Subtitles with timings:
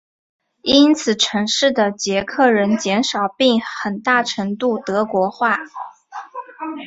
[0.63, 5.59] 因此城市的捷克人减少并很大程度德国化。